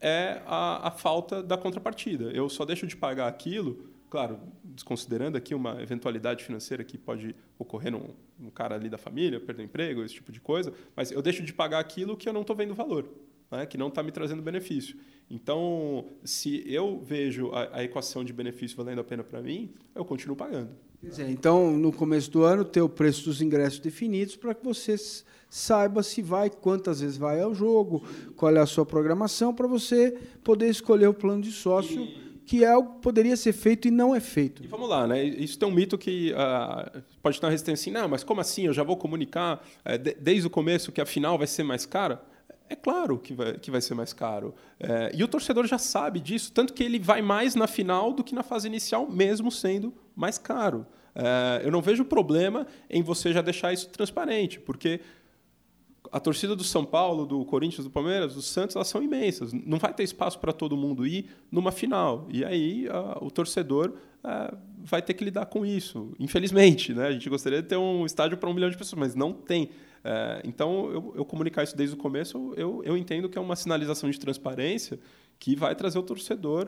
é 0.00 0.42
a, 0.46 0.88
a 0.88 0.90
falta 0.90 1.42
da 1.42 1.56
contrapartida. 1.56 2.30
Eu 2.32 2.48
só 2.48 2.64
deixo 2.64 2.86
de 2.86 2.96
pagar 2.96 3.26
aquilo 3.26 3.88
claro, 4.08 4.40
desconsiderando 4.64 5.36
aqui 5.36 5.54
uma 5.54 5.82
eventualidade 5.82 6.44
financeira 6.44 6.82
que 6.82 6.96
pode 6.96 7.34
ocorrer 7.58 7.92
num, 7.92 8.14
num 8.38 8.50
cara 8.50 8.74
ali 8.74 8.88
da 8.88 8.98
família, 8.98 9.38
perder 9.38 9.64
emprego, 9.64 10.02
esse 10.02 10.14
tipo 10.14 10.32
de 10.32 10.40
coisa, 10.40 10.72
mas 10.96 11.10
eu 11.10 11.20
deixo 11.20 11.42
de 11.42 11.52
pagar 11.52 11.78
aquilo 11.78 12.16
que 12.16 12.28
eu 12.28 12.32
não 12.32 12.40
estou 12.40 12.56
vendo 12.56 12.74
valor, 12.74 13.08
né? 13.50 13.66
que 13.66 13.76
não 13.76 13.88
está 13.88 14.02
me 14.02 14.10
trazendo 14.10 14.42
benefício. 14.42 14.98
Então, 15.30 16.06
se 16.24 16.64
eu 16.66 17.00
vejo 17.04 17.50
a, 17.52 17.78
a 17.78 17.84
equação 17.84 18.24
de 18.24 18.32
benefício 18.32 18.76
valendo 18.76 19.00
a 19.00 19.04
pena 19.04 19.22
para 19.22 19.42
mim, 19.42 19.74
eu 19.94 20.04
continuo 20.04 20.36
pagando. 20.36 20.70
Dizer, 21.02 21.30
então, 21.30 21.70
no 21.70 21.92
começo 21.92 22.30
do 22.30 22.42
ano, 22.42 22.64
ter 22.64 22.82
o 22.82 22.88
preço 22.88 23.24
dos 23.24 23.40
ingressos 23.40 23.78
definidos 23.78 24.34
para 24.34 24.52
que 24.52 24.64
você 24.64 24.96
saiba 25.48 26.02
se 26.02 26.20
vai, 26.20 26.50
quantas 26.50 27.00
vezes 27.00 27.16
vai 27.16 27.40
ao 27.40 27.54
jogo, 27.54 28.02
qual 28.36 28.54
é 28.54 28.60
a 28.60 28.66
sua 28.66 28.84
programação, 28.84 29.54
para 29.54 29.66
você 29.66 30.18
poder 30.42 30.68
escolher 30.68 31.06
o 31.06 31.14
plano 31.14 31.42
de 31.42 31.52
sócio. 31.52 32.02
E 32.02 32.28
que 32.48 32.64
é 32.64 32.72
algo 32.72 32.94
que 32.94 33.00
poderia 33.02 33.36
ser 33.36 33.52
feito 33.52 33.88
e 33.88 33.90
não 33.90 34.14
é 34.14 34.20
feito. 34.20 34.64
E 34.64 34.66
vamos 34.66 34.88
lá, 34.88 35.06
né? 35.06 35.22
Isso 35.22 35.58
tem 35.58 35.68
um 35.68 35.70
mito 35.70 35.98
que 35.98 36.32
uh, 36.32 37.02
pode 37.22 37.38
ter 37.38 37.44
uma 37.44 37.50
resistência 37.50 37.82
assim, 37.82 37.90
não, 37.90 38.08
mas 38.08 38.24
como 38.24 38.40
assim? 38.40 38.64
Eu 38.64 38.72
já 38.72 38.82
vou 38.82 38.96
comunicar 38.96 39.62
uh, 39.84 39.98
de, 39.98 40.14
desde 40.14 40.46
o 40.46 40.50
começo 40.50 40.90
que 40.90 40.98
a 40.98 41.04
final 41.04 41.36
vai 41.36 41.46
ser 41.46 41.62
mais 41.62 41.84
cara? 41.84 42.24
É 42.70 42.74
claro 42.74 43.18
que 43.18 43.34
vai, 43.34 43.58
que 43.58 43.70
vai 43.70 43.82
ser 43.82 43.94
mais 43.94 44.14
caro. 44.14 44.54
É, 44.78 45.10
e 45.14 45.24
o 45.24 45.28
torcedor 45.28 45.66
já 45.66 45.78
sabe 45.78 46.20
disso, 46.20 46.52
tanto 46.52 46.74
que 46.74 46.82
ele 46.82 46.98
vai 46.98 47.22
mais 47.22 47.54
na 47.54 47.66
final 47.66 48.12
do 48.12 48.22
que 48.22 48.34
na 48.34 48.42
fase 48.42 48.66
inicial, 48.66 49.08
mesmo 49.10 49.50
sendo 49.50 49.92
mais 50.18 50.36
caro. 50.36 50.84
É, 51.14 51.62
eu 51.64 51.70
não 51.70 51.80
vejo 51.80 52.04
problema 52.04 52.66
em 52.90 53.02
você 53.02 53.32
já 53.32 53.40
deixar 53.40 53.72
isso 53.72 53.88
transparente, 53.88 54.58
porque 54.58 55.00
a 56.10 56.18
torcida 56.18 56.56
do 56.56 56.64
São 56.64 56.84
Paulo, 56.84 57.24
do 57.24 57.44
Corinthians, 57.44 57.84
do 57.84 57.90
Palmeiras, 57.90 58.34
do 58.34 58.42
Santos, 58.42 58.74
elas 58.74 58.88
são 58.88 59.00
imensas. 59.02 59.52
Não 59.52 59.78
vai 59.78 59.94
ter 59.94 60.02
espaço 60.02 60.38
para 60.38 60.52
todo 60.52 60.76
mundo 60.76 61.06
ir 61.06 61.30
numa 61.52 61.70
final. 61.70 62.26
E 62.30 62.44
aí 62.44 62.88
a, 62.88 63.18
o 63.22 63.30
torcedor 63.30 63.94
a, 64.24 64.54
vai 64.78 65.02
ter 65.02 65.14
que 65.14 65.24
lidar 65.24 65.46
com 65.46 65.64
isso. 65.64 66.12
Infelizmente, 66.18 66.92
né? 66.92 67.06
A 67.06 67.12
gente 67.12 67.28
gostaria 67.28 67.62
de 67.62 67.68
ter 67.68 67.76
um 67.76 68.04
estádio 68.04 68.36
para 68.38 68.48
um 68.48 68.54
milhão 68.54 68.70
de 68.70 68.76
pessoas, 68.76 68.98
mas 68.98 69.14
não 69.14 69.32
tem. 69.32 69.70
É, 70.02 70.40
então, 70.44 70.90
eu, 70.90 71.14
eu, 71.16 71.24
comunicar 71.24 71.62
isso 71.62 71.76
desde 71.76 71.94
o 71.94 71.98
começo, 71.98 72.54
eu, 72.56 72.82
eu 72.84 72.96
entendo 72.96 73.28
que 73.28 73.36
é 73.36 73.40
uma 73.40 73.56
sinalização 73.56 74.08
de 74.10 74.18
transparência 74.18 74.98
que 75.38 75.54
vai 75.54 75.74
trazer 75.74 75.98
o 75.98 76.02
torcedor 76.02 76.66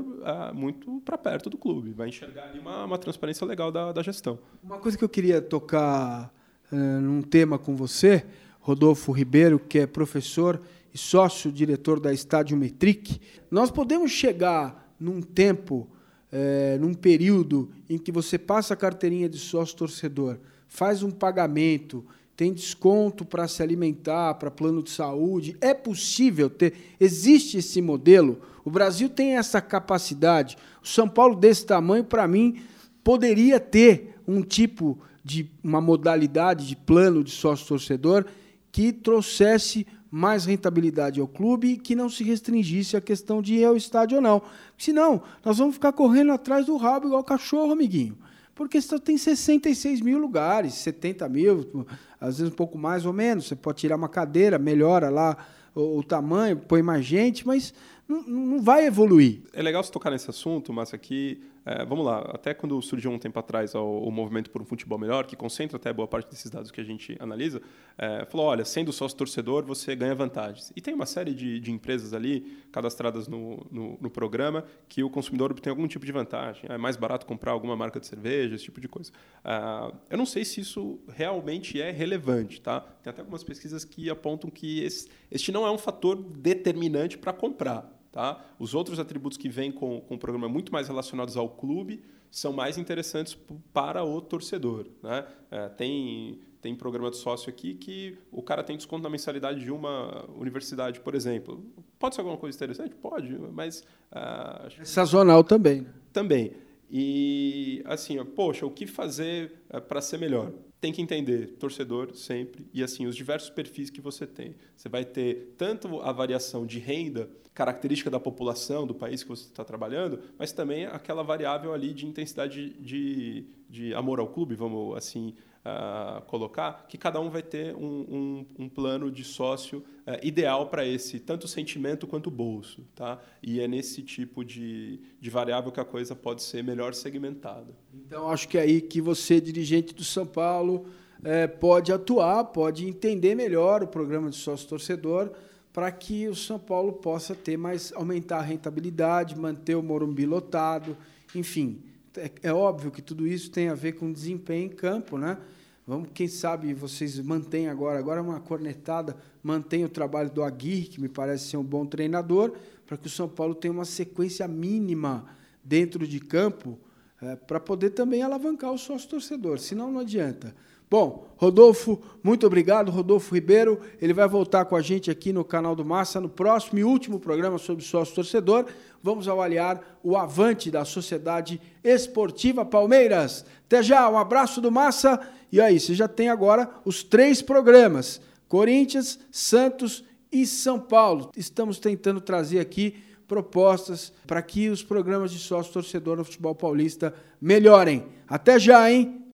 muito 0.54 1.00
para 1.04 1.18
perto 1.18 1.50
do 1.50 1.58
clube, 1.58 1.92
vai 1.92 2.08
enxergar 2.08 2.44
ali 2.44 2.60
uma, 2.60 2.84
uma 2.84 2.98
transparência 2.98 3.44
legal 3.46 3.72
da, 3.72 3.92
da, 3.92 4.02
gestão. 4.02 4.38
Uma 4.62 4.78
coisa 4.78 4.96
que 4.96 5.02
eu 5.02 5.08
queria 5.08 5.42
tocar 5.42 6.32
uh, 6.70 6.76
num 6.76 7.20
tema 7.20 7.58
com 7.58 7.74
você 7.74 8.24
Rodolfo 8.60 9.10
Ribeiro, 9.10 9.58
que 9.58 9.80
é 9.80 9.86
professor 9.86 10.60
e 10.92 10.98
sócio-diretor 10.98 11.98
da 11.98 12.12
Estádio 12.12 12.56
Metric, 12.56 13.20
nós 13.50 13.70
podemos 13.70 14.10
chegar 14.10 14.94
num 14.98 15.22
tempo, 15.22 15.88
é, 16.30 16.76
num 16.78 16.92
período 16.92 17.70
em 17.88 17.96
que 17.96 18.12
você 18.12 18.38
passa 18.38 18.74
a 18.74 18.76
carteirinha 18.76 19.28
de 19.28 19.38
sócio-torcedor, 19.38 20.38
faz 20.68 21.02
um 21.02 21.10
pagamento, 21.10 22.04
tem 22.40 22.54
desconto 22.54 23.22
para 23.22 23.46
se 23.46 23.62
alimentar, 23.62 24.32
para 24.32 24.50
plano 24.50 24.82
de 24.82 24.88
saúde. 24.88 25.58
É 25.60 25.74
possível 25.74 26.48
ter, 26.48 26.72
existe 26.98 27.58
esse 27.58 27.82
modelo. 27.82 28.40
O 28.64 28.70
Brasil 28.70 29.10
tem 29.10 29.36
essa 29.36 29.60
capacidade. 29.60 30.56
O 30.82 30.88
São 30.88 31.06
Paulo 31.06 31.36
desse 31.36 31.66
tamanho, 31.66 32.02
para 32.02 32.26
mim, 32.26 32.62
poderia 33.04 33.60
ter 33.60 34.18
um 34.26 34.40
tipo 34.40 34.98
de 35.22 35.50
uma 35.62 35.82
modalidade 35.82 36.66
de 36.66 36.74
plano 36.74 37.22
de 37.22 37.30
sócio 37.30 37.66
torcedor 37.66 38.24
que 38.72 38.90
trouxesse 38.90 39.86
mais 40.10 40.46
rentabilidade 40.46 41.20
ao 41.20 41.28
clube 41.28 41.72
e 41.72 41.76
que 41.76 41.94
não 41.94 42.08
se 42.08 42.24
restringisse 42.24 42.96
a 42.96 43.02
questão 43.02 43.42
de 43.42 43.56
ir 43.56 43.66
ao 43.66 43.76
estádio 43.76 44.16
ou 44.16 44.22
não. 44.22 44.40
Senão, 44.78 45.20
nós 45.44 45.58
vamos 45.58 45.74
ficar 45.74 45.92
correndo 45.92 46.32
atrás 46.32 46.64
do 46.64 46.78
rabo 46.78 47.08
igual 47.08 47.22
cachorro, 47.22 47.70
amiguinho. 47.70 48.16
Porque 48.60 48.78
você 48.78 48.98
tem 48.98 49.16
66 49.16 50.02
mil 50.02 50.18
lugares, 50.18 50.74
70 50.74 51.26
mil, 51.30 51.86
às 52.20 52.36
vezes 52.36 52.52
um 52.52 52.54
pouco 52.54 52.76
mais 52.76 53.06
ou 53.06 53.12
menos. 53.14 53.46
Você 53.48 53.56
pode 53.56 53.78
tirar 53.78 53.96
uma 53.96 54.06
cadeira, 54.06 54.58
melhora 54.58 55.08
lá 55.08 55.34
o, 55.74 56.00
o 56.00 56.02
tamanho, 56.04 56.58
põe 56.58 56.82
mais 56.82 57.02
gente, 57.02 57.46
mas 57.46 57.72
não, 58.06 58.22
não 58.22 58.60
vai 58.60 58.84
evoluir. 58.84 59.40
É 59.54 59.62
legal 59.62 59.82
você 59.82 59.90
tocar 59.90 60.10
nesse 60.10 60.28
assunto, 60.28 60.74
mas 60.74 60.92
aqui 60.92 61.40
é, 61.64 61.84
vamos 61.84 62.06
lá, 62.06 62.20
até 62.32 62.54
quando 62.54 62.80
surgiu 62.80 63.10
um 63.10 63.18
tempo 63.18 63.38
atrás 63.38 63.74
o, 63.74 64.10
movimento 64.10 64.50
por 64.50 64.62
um 64.62 64.64
futebol 64.64 64.98
melhor, 64.98 65.26
que 65.26 65.36
concentra 65.36 65.76
até 65.76 65.92
boa 65.92 66.08
parte 66.08 66.30
desses 66.30 66.50
dados 66.50 66.70
que 66.70 66.80
a 66.80 66.84
gente 66.84 67.16
analisa, 67.20 67.60
é, 67.98 68.24
falou: 68.24 68.46
olha, 68.46 68.64
sendo 68.64 68.92
sócio 68.92 69.16
torcedor, 69.16 69.64
você 69.64 69.94
ganha 69.94 70.14
vantagens. 70.14 70.72
E 70.74 70.80
tem 70.80 70.94
uma 70.94 71.06
série 71.06 71.34
de, 71.34 71.60
de 71.60 71.70
empresas 71.70 72.14
ali 72.14 72.58
cadastradas 72.72 73.28
no, 73.28 73.66
no, 73.70 73.98
no, 74.00 74.10
programa 74.10 74.64
que 74.88 75.02
o 75.02 75.10
consumidor 75.10 75.50
obtém 75.50 75.70
algum 75.70 75.86
tipo 75.86 76.06
de 76.06 76.12
vantagem. 76.12 76.64
É 76.68 76.78
mais 76.78 76.96
barato 76.96 77.26
comprar 77.26 77.52
alguma 77.52 77.76
marca 77.76 78.00
de 78.00 78.06
cerveja, 78.06 78.54
esse 78.54 78.64
tipo 78.64 78.80
de 78.80 78.88
coisa. 78.88 79.12
É, 79.44 79.92
eu 80.10 80.18
não 80.18 80.26
sei 80.26 80.44
se 80.44 80.60
isso 80.60 80.98
realmente 81.08 81.80
é 81.80 81.90
relevante, 81.90 82.60
tá? 82.60 82.80
Tem 82.80 83.10
até 83.10 83.20
algumas 83.20 83.44
pesquisas 83.44 83.84
que 83.84 84.08
apontam 84.08 84.48
que 84.50 84.82
esse, 84.82 85.08
este 85.30 85.52
não 85.52 85.66
é 85.66 85.70
um 85.70 85.78
fator 85.78 86.16
determinante 86.16 87.18
para 87.18 87.32
comprar. 87.32 87.99
Tá? 88.12 88.44
Os 88.58 88.74
outros 88.74 88.98
atributos 88.98 89.38
que 89.38 89.48
vêm 89.48 89.70
com, 89.70 90.00
com 90.00 90.14
o 90.16 90.18
programa 90.18 90.48
muito 90.48 90.72
mais 90.72 90.88
relacionados 90.88 91.36
ao 91.36 91.48
clube 91.48 92.02
são 92.30 92.52
mais 92.52 92.76
interessantes 92.76 93.36
para 93.72 94.04
o 94.04 94.20
torcedor. 94.20 94.86
Né? 95.02 95.26
É, 95.50 95.68
tem, 95.68 96.40
tem 96.60 96.74
programa 96.74 97.10
de 97.10 97.16
sócio 97.16 97.48
aqui 97.48 97.74
que 97.74 98.18
o 98.32 98.42
cara 98.42 98.62
tem 98.64 98.76
desconto 98.76 99.02
na 99.02 99.10
mensalidade 99.10 99.60
de 99.60 99.70
uma 99.70 100.28
universidade, 100.36 101.00
por 101.00 101.14
exemplo. 101.14 101.64
Pode 101.98 102.14
ser 102.14 102.20
alguma 102.20 102.36
coisa 102.36 102.56
interessante? 102.56 102.94
Pode, 102.96 103.36
mas... 103.52 103.84
É 104.12 104.84
sazonal 104.84 105.44
também. 105.44 105.82
Né? 105.82 105.92
Também. 106.12 106.52
E, 106.90 107.82
assim, 107.84 108.18
ó, 108.18 108.24
poxa, 108.24 108.66
o 108.66 108.70
que 108.70 108.86
fazer 108.86 109.62
uh, 109.72 109.80
para 109.80 110.00
ser 110.00 110.18
melhor? 110.18 110.52
Tem 110.80 110.92
que 110.92 111.02
entender 111.02 111.56
torcedor 111.58 112.14
sempre 112.14 112.66
e 112.72 112.82
assim 112.82 113.06
os 113.06 113.14
diversos 113.14 113.50
perfis 113.50 113.90
que 113.90 114.00
você 114.00 114.26
tem. 114.26 114.54
Você 114.76 114.88
vai 114.88 115.04
ter 115.04 115.54
tanto 115.58 116.00
a 116.00 116.10
variação 116.10 116.64
de 116.64 116.78
renda, 116.78 117.28
característica 117.52 118.10
da 118.10 118.18
população 118.18 118.86
do 118.86 118.94
país 118.94 119.22
que 119.22 119.28
você 119.28 119.44
está 119.44 119.64
trabalhando, 119.64 120.20
mas 120.38 120.52
também 120.52 120.86
aquela 120.86 121.22
variável 121.22 121.74
ali 121.74 121.92
de 121.92 122.06
intensidade 122.06 122.70
de, 122.80 123.44
de 123.68 123.92
amor 123.94 124.18
ao 124.18 124.28
clube, 124.28 124.54
vamos 124.54 124.96
assim 124.96 125.34
uh, 125.64 126.22
colocar, 126.22 126.86
que 126.88 126.96
cada 126.96 127.20
um 127.20 127.30
vai 127.30 127.42
ter 127.42 127.74
um, 127.74 127.80
um, 127.80 128.46
um 128.60 128.68
plano 128.68 129.10
de 129.10 129.24
sócio 129.24 129.78
uh, 129.78 130.24
ideal 130.26 130.66
para 130.68 130.86
esse 130.86 131.20
tanto 131.20 131.46
sentimento 131.46 132.06
quanto 132.06 132.30
bolso, 132.30 132.84
tá? 132.94 133.20
E 133.42 133.60
é 133.60 133.68
nesse 133.68 134.02
tipo 134.02 134.44
de, 134.44 135.00
de 135.20 135.30
variável 135.30 135.70
que 135.70 135.80
a 135.80 135.84
coisa 135.84 136.14
pode 136.14 136.42
ser 136.42 136.62
melhor 136.62 136.94
segmentada. 136.94 137.74
Então 137.94 138.30
acho 138.30 138.48
que 138.48 138.58
é 138.58 138.62
aí 138.62 138.80
que 138.80 139.00
você 139.00 139.40
dirigente 139.40 139.94
do 139.94 140.04
São 140.04 140.26
Paulo 140.26 140.86
é, 141.22 141.46
pode 141.46 141.92
atuar, 141.92 142.44
pode 142.44 142.86
entender 142.86 143.34
melhor 143.34 143.82
o 143.82 143.86
programa 143.86 144.30
de 144.30 144.36
sócio-torcedor 144.36 145.30
para 145.72 145.90
que 145.92 146.26
o 146.26 146.34
São 146.34 146.58
Paulo 146.58 146.94
possa 146.94 147.34
ter 147.34 147.56
mais, 147.56 147.92
aumentar 147.92 148.38
a 148.38 148.42
rentabilidade, 148.42 149.38
manter 149.38 149.76
o 149.76 149.82
Morumbi 149.82 150.26
lotado, 150.26 150.96
enfim. 151.34 151.80
É, 152.16 152.30
é 152.42 152.52
óbvio 152.52 152.90
que 152.90 153.02
tudo 153.02 153.26
isso 153.26 153.50
tem 153.50 153.68
a 153.68 153.74
ver 153.74 153.92
com 153.92 154.12
desempenho 154.12 154.66
em 154.66 154.68
campo, 154.68 155.16
né? 155.16 155.38
Vamos, 155.86 156.10
quem 156.14 156.28
sabe 156.28 156.72
vocês 156.72 157.18
mantêm 157.18 157.68
agora, 157.68 157.98
agora 157.98 158.20
é 158.20 158.22
uma 158.22 158.40
cornetada, 158.40 159.16
mantém 159.42 159.84
o 159.84 159.88
trabalho 159.88 160.30
do 160.30 160.42
Aguirre, 160.42 160.86
que 160.86 161.00
me 161.00 161.08
parece 161.08 161.48
ser 161.48 161.56
um 161.56 161.64
bom 161.64 161.84
treinador, 161.84 162.52
para 162.86 162.96
que 162.96 163.06
o 163.06 163.10
São 163.10 163.28
Paulo 163.28 163.54
tenha 163.54 163.72
uma 163.72 163.84
sequência 163.84 164.46
mínima 164.46 165.26
dentro 165.64 166.06
de 166.06 166.20
campo, 166.20 166.78
é, 167.20 167.34
para 167.36 167.58
poder 167.58 167.90
também 167.90 168.22
alavancar 168.22 168.72
o 168.72 168.78
sócio 168.78 169.08
torcedor, 169.08 169.58
senão 169.58 169.90
não 169.90 170.00
adianta. 170.00 170.54
Bom, 170.90 171.28
Rodolfo, 171.36 172.00
muito 172.20 172.44
obrigado, 172.44 172.90
Rodolfo 172.90 173.32
Ribeiro. 173.32 173.80
Ele 174.02 174.12
vai 174.12 174.26
voltar 174.26 174.64
com 174.64 174.74
a 174.74 174.82
gente 174.82 175.08
aqui 175.08 175.32
no 175.32 175.44
canal 175.44 175.76
do 175.76 175.84
Massa 175.84 176.20
no 176.20 176.28
próximo 176.28 176.80
e 176.80 176.84
último 176.84 177.20
programa 177.20 177.58
sobre 177.58 177.84
sócio 177.84 178.12
torcedor. 178.12 178.66
Vamos 179.00 179.28
avaliar 179.28 180.00
o 180.02 180.16
avante 180.16 180.68
da 180.68 180.84
Sociedade 180.84 181.60
Esportiva 181.84 182.64
Palmeiras. 182.64 183.44
Até 183.66 183.84
já, 183.84 184.10
um 184.10 184.18
abraço 184.18 184.60
do 184.60 184.72
Massa. 184.72 185.20
E 185.52 185.60
aí, 185.60 185.78
você 185.78 185.94
já 185.94 186.08
tem 186.08 186.28
agora 186.28 186.68
os 186.84 187.04
três 187.04 187.40
programas: 187.40 188.20
Corinthians, 188.48 189.20
Santos 189.30 190.02
e 190.32 190.44
São 190.44 190.80
Paulo. 190.80 191.30
Estamos 191.36 191.78
tentando 191.78 192.20
trazer 192.20 192.58
aqui 192.58 192.96
propostas 193.28 194.12
para 194.26 194.42
que 194.42 194.68
os 194.68 194.82
programas 194.82 195.30
de 195.30 195.38
sócio 195.38 195.72
torcedor 195.72 196.16
no 196.16 196.24
futebol 196.24 196.52
paulista 196.52 197.14
melhorem. 197.40 198.06
Até 198.26 198.58
já, 198.58 198.90
hein? 198.90 199.19